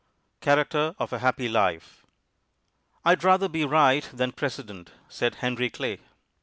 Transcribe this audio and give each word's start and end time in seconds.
_CHARACTER 0.43 0.95
OF 0.97 1.13
A 1.13 1.19
HAPPY 1.19 1.47
LIFE 1.47 2.07
"I'd 3.05 3.23
rather 3.23 3.47
be 3.47 3.63
right 3.65 4.09
than 4.11 4.31
President," 4.31 4.89
said 5.09 5.35
Henry 5.45 5.69
Clay. 5.69 5.99